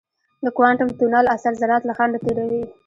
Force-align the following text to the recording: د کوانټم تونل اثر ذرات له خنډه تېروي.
د 0.45 0.47
کوانټم 0.57 0.89
تونل 0.99 1.25
اثر 1.35 1.53
ذرات 1.61 1.83
له 1.85 1.93
خنډه 1.97 2.19
تېروي. 2.23 2.63